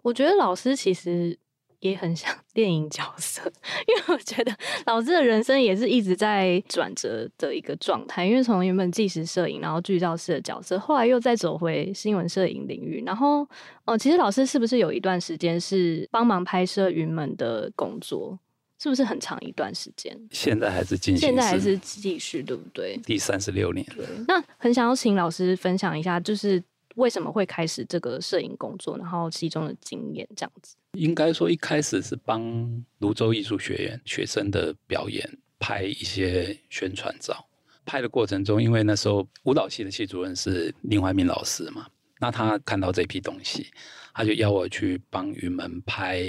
[0.02, 1.38] 我觉得老师其实。
[1.80, 3.40] 也很像 电影角色，
[3.88, 8.26] 因为我觉得老师的人生也是一直在转折的一个状态。
[8.26, 13.02] 因为从原本纪实摄影，然后剧照师的角色，后来又再走回新闻摄影领域。
[13.06, 13.48] 然后，
[13.86, 18.38] 哦，其实老师是不是有一段时间是帮忙拍摄云门的工作？
[18.80, 20.18] 是不是很长一段时间？
[20.30, 22.98] 现在还是进行，现在还是继续，对不对？
[23.04, 23.86] 第三十六年。
[23.94, 26.62] 对，那很想要请老师分享一下，就是。
[26.96, 28.98] 为什么会开始这个摄影工作？
[28.98, 32.42] 然后其中的经验这样子，应该说一开始是帮
[32.98, 35.24] 泸州艺术学院学生的表演
[35.60, 37.46] 拍一些宣传照。
[37.86, 41.86] 拍的过程中，因为那时候舞蹈系的系主任是另外一名老师嘛，
[42.18, 43.68] 那他看到这批东西，
[44.12, 46.24] 他就邀我去帮云门拍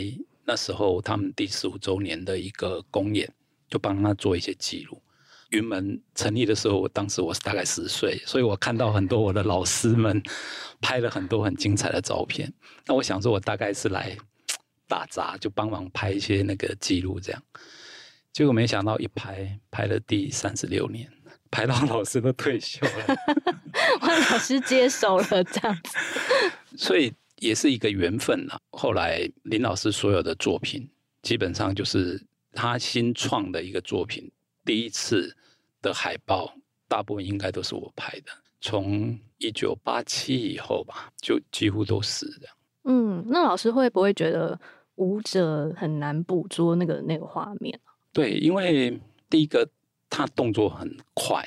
[0.52, 3.34] 那时候他们第十五周年的一个公演，
[3.70, 5.02] 就帮他做一些记录。
[5.52, 10.22] 云门成立的时候，我当时我是大概十岁，所以我看到很多我的老师们
[10.82, 12.52] 拍了很多很精彩的照片。
[12.86, 14.18] 那我想说，我大概是来
[14.90, 17.42] 打杂，就帮忙拍一些那个记录这样。
[18.34, 21.10] 结果没想到一拍拍了第三十六年，
[21.50, 23.16] 拍到老师都退休了，
[24.02, 25.98] 换老师接手了这样子。
[26.76, 28.58] 所以也是一个缘分呐。
[28.70, 30.88] 后来林老师所有的作品，
[31.24, 32.24] 基本上就是
[32.54, 34.32] 他新创的一个作品。
[34.64, 35.36] 第一次
[35.82, 36.54] 的海报，
[36.88, 38.32] 大部分应该都是我拍的。
[38.62, 42.56] 从一九八七以后吧，就几乎都是这样。
[42.84, 44.60] 嗯，那老师会不会觉得
[44.96, 47.80] 舞者很难捕捉那个那个画面？
[48.14, 49.00] 对，因为
[49.32, 49.68] 第一个
[50.12, 51.44] 他动作很快，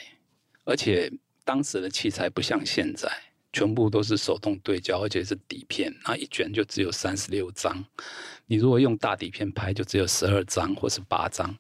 [0.64, 1.12] 而且
[1.44, 3.08] 当时的器材不像现在，
[3.54, 7.82] 全部都是手动对焦，而且是底片，那一卷就只有三十六张。
[8.44, 11.56] 你如果用大底片拍，就只有十二张或是八张，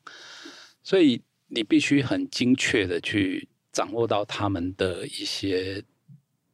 [0.82, 1.22] 所以。
[1.46, 5.84] 你必须很精确的去掌握到他们的一些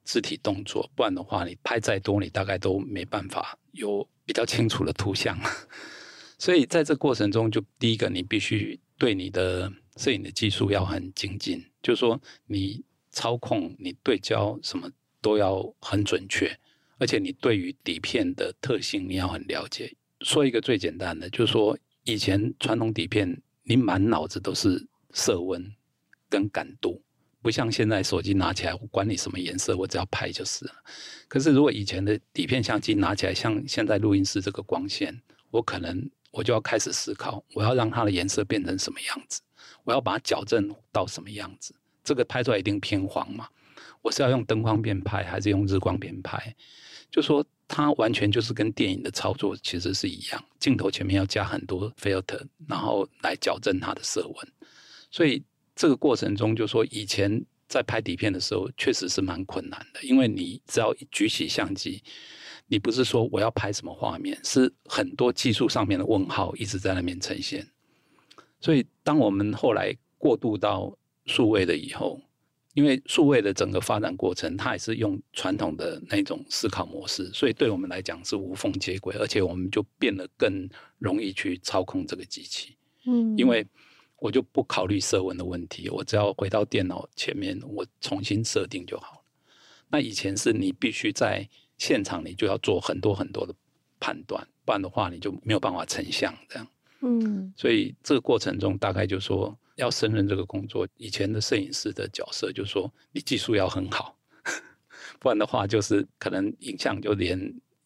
[0.05, 5.39] 肢体动作，不然的话，你拍再多，你大概都没办法有比较清楚的图像。
[6.39, 16.59] 所以在这过程中，就第一个，你必须对你的摄影的技术要很精进，就是说你操控、你对焦什么都要很准确，
[16.99, 19.95] 而且你对于底片的特性你要很了解。
[20.21, 24.87] 说一个最简单的，就是说以前传统底片，你满脑子都是。
[25.13, 25.75] 色温
[26.29, 27.03] 跟感度，
[27.43, 30.73] 不像现在手机拿起来，我管你什么颜色，我只要拍就是了。
[31.27, 39.41] 可是如果以前的底片相机拿起来，像现在录音室这个光线，我可能我就要开始思考，我要让它的颜色变成什么样子，
[39.83, 41.75] 我要把它矫正到什么样子。
[42.05, 43.49] 这个拍出来一定偏黄嘛？
[44.03, 46.55] 我是要用灯光片拍，还是用日光片拍？
[47.11, 54.49] 就说它完全就是跟电影的操作其实是一样，镜头前面要加很多 filter，然后来矫正它的色温。
[55.11, 55.43] 所以
[55.75, 62.03] 这个过程中，就说以前在拍底片的时候，确实是蛮困难的，因为你只要举起相机，
[62.69, 67.67] 你不是说我要拍什么画面，是很多技术上面的问号一直在那边呈现。
[68.61, 72.21] 所以，当我们后来过渡到数位的以后，
[72.81, 80.67] 因为数位的整个发展过程，它也是用传统的那种思考模式，所以对我们来讲是无缝接轨，而且我们就变得更
[80.99, 82.75] 容易去操控这个机器。
[83.05, 83.67] 嗯，因为
[84.17, 89.21] 我就不考虑色温的问题，我只要回到电脑前面，我重新设定就好了。
[89.91, 93.55] 那以前是你必须在现场，你就要做很多很多的
[94.01, 96.67] 判断，不然的话你就没有办法成像这样。
[97.03, 99.55] 嗯，所以这个过程中大概就说。
[99.81, 104.19] 要胜任这个工作，以前的摄影师的角色就是说，你技术要很好，
[105.19, 107.39] 不然的话，就是可能影像就连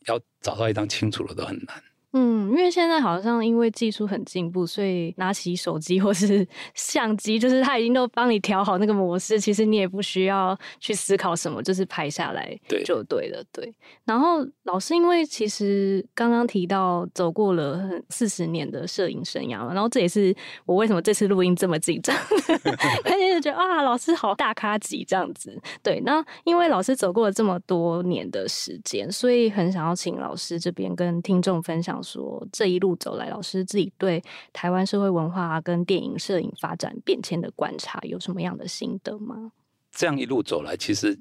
[0.07, 1.82] 要找到一张清楚的都很难。
[2.17, 13.43] 嗯，因为现在好像因为技术很进步，所以拿起手机或是 相机，就是它已经都帮你调好那个模式，其实你也不需要去思考什么，就是拍下来就对了。
[13.53, 13.75] 对，对。
[14.05, 20.33] 然后老师，因为其实刚刚提到走过了四十年的摄影生涯嘛，然后这也是
[20.67, 22.15] 我为什么这次录音这么紧张，
[23.05, 25.61] 而且就觉得啊，老师好大咖级这样子。
[25.83, 32.01] 对，那因为老师走过了这么多年的时间，所以很想要请老师这边跟听众分享。
[32.05, 39.50] 说这一路走来，老师自己对台湾社会文化跟电影摄影发展变迁的观察有什么样的心得吗？
[39.90, 41.18] 这样一路走来，其实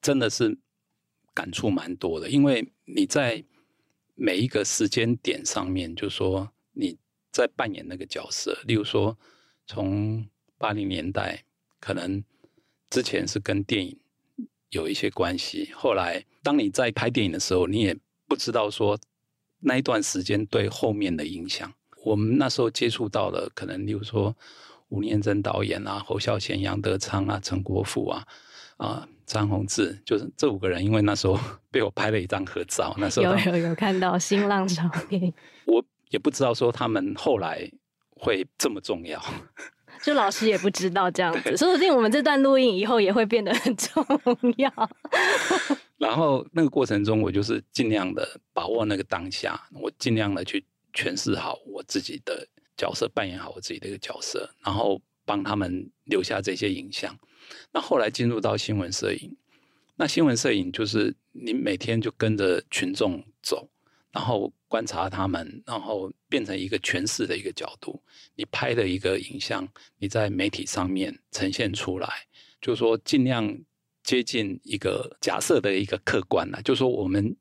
[0.00, 0.56] 真的是
[1.34, 3.44] 感触蛮多的，因为你在
[4.14, 6.96] 每一个时间点上面，就说你
[7.32, 8.56] 在扮演那个角色。
[8.66, 9.18] 例如说，
[9.66, 10.26] 从
[10.56, 11.44] 八零年代，
[11.80, 12.22] 可能
[12.90, 13.98] 之前是跟电影
[14.68, 17.96] 有一些关系，后来当你在拍电影的时候，你也
[18.28, 18.98] 不知道说。
[19.60, 21.72] 那一段时间对后面的影响，
[22.04, 24.34] 我们那时候接触到了，可能例如说
[24.88, 28.24] 吴念真导演啊、侯孝贤、杨德昌啊、陈国富啊、
[28.78, 31.38] 啊张宏志，就是这五个人，因为那时候
[31.70, 35.32] 被我拍了一张合照，那时候有有有看到新浪照片，
[35.66, 37.70] 我也不知道说他们后来
[38.10, 39.22] 会这么重要。
[40.02, 44.02] 就老师也不知道这样子，说不定我们这段录音以后也会变得很重
[44.56, 44.72] 要。
[46.00, 57.14] 然后那个过程中，我就是尽量的把握那个当下，我尽量的去诠释好我自己的角色，扮演好我自己的一个角色，然后帮他们留下这些影像。
[57.70, 59.36] 那后来进入到新闻摄影，
[59.96, 63.68] 那新闻摄影就是你每天就跟着群众走。
[64.12, 68.02] 然后观察他们，然后变成一个诠释的一个角度。
[68.34, 72.08] 你拍的一个影像，你在媒体上面呈现出来，
[72.60, 73.56] 就是说尽量
[74.02, 77.36] 接近一个假设的一个客观了，就是说我们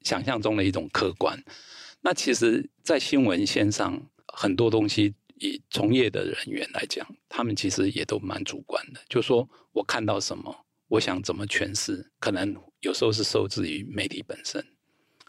[0.00, 1.42] 想象中的一种客观。
[2.00, 9.00] 那其实，在新闻线上，很多东西以从业的人员来讲，他们其实也都蛮主观的。
[9.08, 14.64] 就是说我看到什么，我想怎么诠释，可能有时候是受制于媒体本身。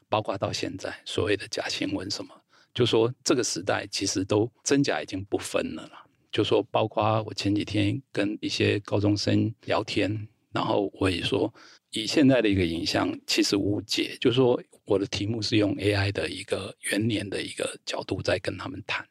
[0.09, 2.29] 包括到现在所谓的假新闻什么，
[2.71, 6.05] 就说这个时代其实都真假已经不分了啦。
[6.31, 11.53] 就说包括我前几天跟一些高中生聊天，然后我也说，
[11.91, 14.15] 以现在的一个影像其实无解。
[14.21, 19.07] 就是说我的题目是用 AI 的一个元年的一个角度在跟他们谈，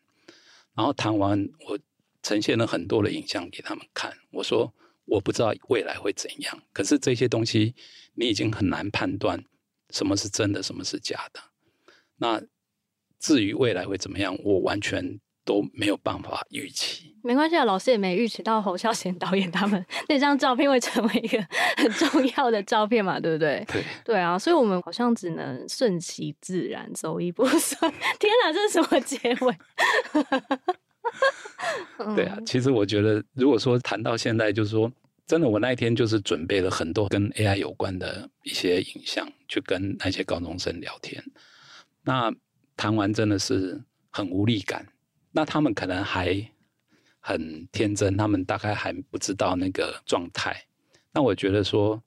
[0.74, 1.78] 然后谈完我
[2.22, 4.16] 呈现了很多的影像给他们看。
[4.30, 4.72] 我说
[5.04, 7.74] 我不知道未来会怎样，可是这些东西
[8.14, 9.44] 你已经很难判断。
[9.90, 11.40] 什么是真的，什么是假的？
[12.16, 12.40] 那
[13.18, 17.14] 至于未来会怎么样，我完全都没有办法预期。
[17.22, 21.40] 没关系啊，老师也没预期到侯孝贤导演他们 那张照片会成为一个
[21.76, 23.64] 很重要的照片嘛，对不对？
[23.72, 27.92] 对对啊，所以我们好像只能顺其自然，走一步算。
[28.18, 29.56] 天哪，这是什么结尾？
[32.16, 34.90] 对啊，其实我觉得，如果说谈到现在，就是说。
[35.24, 41.24] 真的，我那一天就是准备了很多跟 AI 有关的一些影像，去跟那些高中生聊天。
[42.02, 42.30] 那
[42.76, 43.80] 谈完真的是
[44.10, 44.84] 很无力感。
[45.32, 46.46] 那他们可能还
[47.18, 50.64] 很天真，他们大概还不知道那个状态。
[51.12, 52.02] 那我觉得说，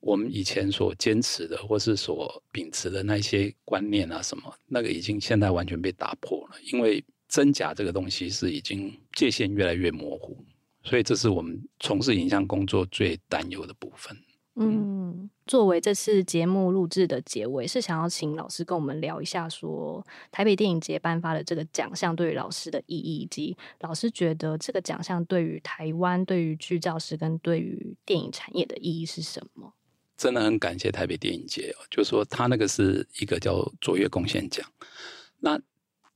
[0.00, 6.56] 我们以前所坚持的，或是所秉持的那些观念啊，什么那个已经现在完全被打破了。
[6.72, 10.44] 因为真假这个东西是已经界限越来越模糊。
[10.82, 14.16] 所以这是我们从事影像工作最担忧的部分。
[14.56, 29.72] 嗯，作为这次节目录制的结尾，是想要请老师跟我们聊一下，说台北电影节颁发的这个奖项对于老师的意义，以及老师觉得这个奖项对于台湾、对于剧照师跟对于电影产业的意义是什么？
[30.16, 34.68] 真的很感谢台北电影节哦，就是说他那个是一个叫卓越贡献奖。
[35.38, 35.58] 那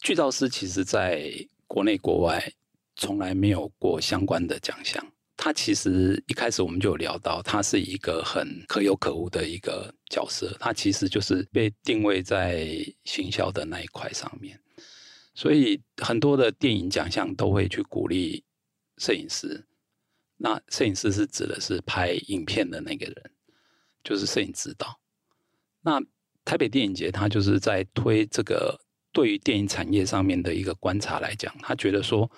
[0.01, 1.33] 剧照师其实在
[1.67, 2.53] 国内国外。
[2.97, 5.05] 从来没有过相关的奖项。
[5.45, 10.57] 他其实一开始我们就有聊到，他是一个很可有可无的一个角色。
[10.59, 12.67] 他其实就是被定位在
[13.05, 14.59] 行销的那一块上面，
[15.35, 18.43] 所以很多的电影奖项都会去鼓励
[18.97, 19.67] 摄影师。
[20.39, 23.31] 那摄影师是指的是拍影片的那个人，
[24.03, 24.99] 就是摄影指导。
[25.83, 26.01] 那
[26.43, 28.81] 台北电影节，他就是在推这个
[29.13, 32.31] 对于电影产业上面的一个观察来讲，他觉得说。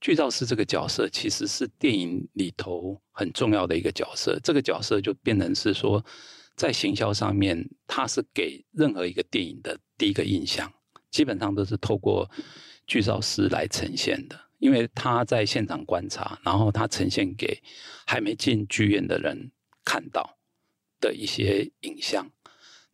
[0.00, 6.04] 剧照师这个角色其实是电影里头很重要的一个角色，这个角色就变成是说，
[6.54, 10.72] 在行销上面，他是给任何一个电影的第一个印象，
[11.10, 12.30] 基本上都是透过
[12.86, 17.60] 剧照师来呈现的，因为他在现场观察，然后他呈现给
[18.06, 19.50] 还没进剧院的人
[19.84, 20.38] 看到
[21.00, 22.30] 的一些影像。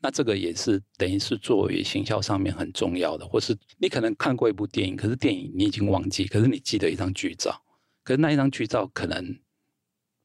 [0.05, 7.59] 那这个也是等于是作为行销上面很重要的，或是你可能看过一部电影，可是电影你已经忘记，可是你记得一张剧照，
[8.02, 9.38] 可是那一张剧照可能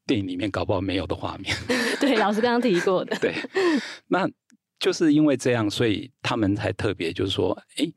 [0.06, 1.56] 电影里面搞不好没有的画面。
[2.02, 3.16] 对，老师刚刚提过的。
[3.24, 3.34] 对，
[4.08, 4.30] 那
[4.82, 7.90] 就是因为这样，所以他们才特别就是说，哎，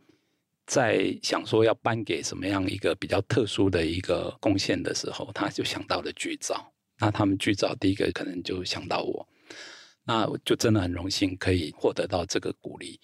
[0.64, 6.72] 在想说要颁给什么样一个比较特殊的一个贡献的时候，他就想到了剧照。
[7.00, 9.26] 那他们剧照第一个可能就想到我。
[10.04, 12.98] 那我就真的很荣幸可以获得到这个鼓励。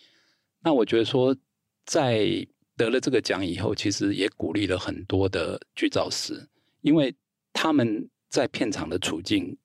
[0.60, 1.36] 那我觉得说，
[1.86, 2.26] 在
[2.76, 6.48] 得了这个奖以后，其实也鼓励了很多的剧照师，
[6.80, 7.14] 因为
[7.52, 9.56] 他们在片场的处境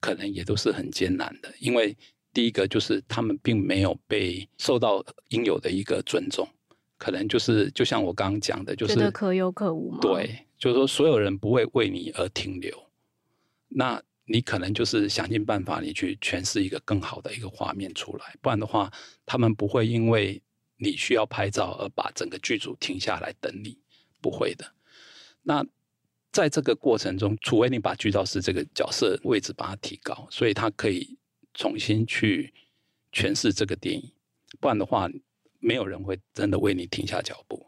[0.00, 1.52] 可能也都是很艰难的。
[1.60, 1.94] 因为
[2.32, 6.48] 第一个就是他们并没有被受到应有的一个尊重，
[6.96, 9.98] 可能就是就像我刚刚讲的，就是可有可无嘛。
[10.00, 12.86] 对，就是说所有人不会为你而停留。
[13.68, 14.02] 那。
[14.24, 18.90] 你可能就是想尽办法，你去诠释一个更好的一个画面出来，不然的话，
[19.26, 20.40] 他们不会因为
[20.76, 23.76] 你需要拍照而把整个剧组停下来等你，
[24.20, 24.64] 不会的。
[25.42, 25.66] 那
[26.30, 31.18] 在这个过程中，除非你把剧照师这个角色位置把它提高，所以他可以
[31.52, 32.54] 重新去
[33.12, 34.12] 诠释这个电影，
[34.60, 35.10] 不然的话，
[35.58, 37.66] 没有人会真的为你停下脚步。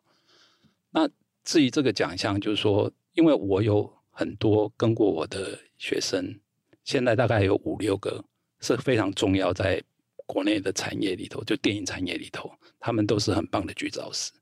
[0.93, 1.11] 那
[1.43, 6.41] 至于这个奖项，就是说，因为我有很多跟过我的学生。
[6.85, 8.23] 现在大概有五六个
[8.61, 9.83] 是非常重要，在
[10.27, 14.33] 国内的产业里头，就电影产业里头，他们都是很棒的剧照师，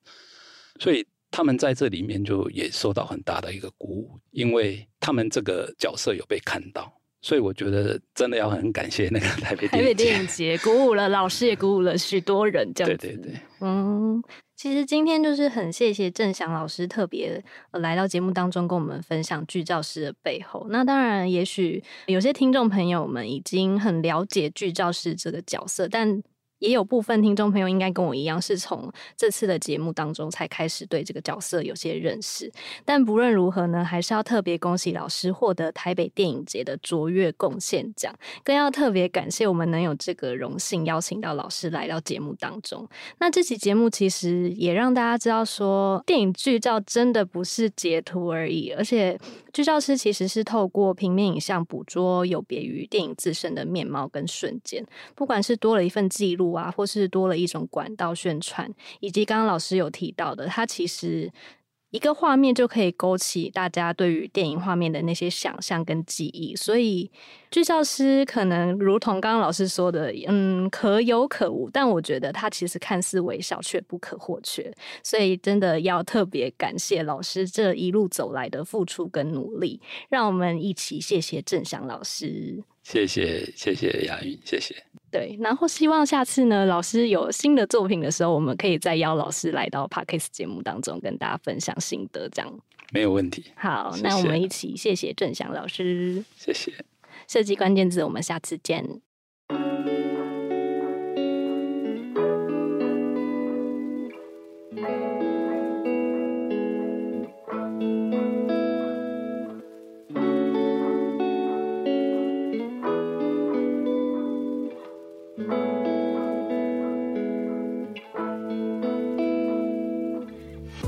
[0.78, 13.07] 所以他们在这里面就也受到很大的一个鼓舞，因为他们这个角色有被看到，所以我觉得真的要很感谢那个台北台北电影节，鼓舞了老师，也鼓舞了许多人，这样子。
[13.07, 14.22] 对对对，嗯。
[14.62, 17.42] 其实今天就是很谢谢郑翔老师特别
[17.72, 20.64] 来到节目当中跟我们分享剧照师的背后。
[20.70, 26.22] 那当然，也许有些听众朋友们已经很了解剧照师这个角色，但。
[26.62, 32.50] 也有部分听众朋友应该跟我一样，是从这次的节目当中才开始对这个角色有些认识。
[32.84, 42.88] 但不论如何呢，还是要特别恭喜老师获得台北电影节的卓越贡献奖，更要特别感谢我们能有这个荣幸邀请到老师来到节目当中。
[43.18, 49.18] 那这期节目其实也让大家知道说，电影剧照真的不是截图而已，而且
[49.52, 54.86] 剧照师其实是透过平面影像捕捉有别于电影自身的面貌跟瞬间，
[55.16, 56.51] 不管是多了一份记录。
[56.53, 61.30] 啊，或是多了一种管道宣传，以及刚刚老师有提到的，它其实
[61.90, 66.57] 一个画面就可以勾起大家对于电影画面的那些想象跟记忆。
[66.57, 67.11] 所以
[67.50, 74.72] 剧照师可能如同刚刚老师说的，嗯，可有可无，但我觉得它其实看似微小却不可或缺。
[75.03, 79.78] 所以真的要特别感谢老师这一路走来的付出跟努力，
[80.09, 82.64] 让我们一起谢谢郑翔老师。
[82.82, 84.74] 谢谢谢谢雅云，谢谢。
[85.12, 92.50] 对，然后希望下次呢，老师有新的作品的时候，我们可以再邀老师来到 Parkes 节目当中，跟大家分享心得，这样
[92.92, 93.44] 没有问题。
[93.54, 96.72] 好，谢谢，那我们一起谢谢郑翔老师，谢谢。
[97.28, 99.02] 设计关键字，我们下次见。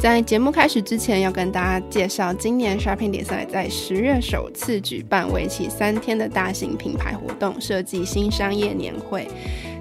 [0.05, 9.27] 在节目开始之前，要跟大家介绍，今年 Shopping Design 在十月首次举办为期三天的大型品牌活动——设计新商业年会。